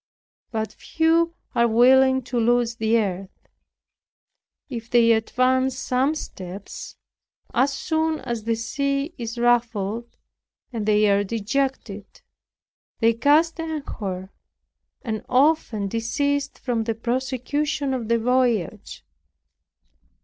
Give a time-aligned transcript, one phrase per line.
[0.49, 3.47] But few are willing to lose the earth.
[4.67, 6.95] If they advance some steps,
[7.53, 10.17] as soon as the sea is ruffled
[10.71, 12.23] they are dejected;
[12.99, 14.31] they cast anchor,
[15.03, 19.05] and often desist from the prosecution of the voyage.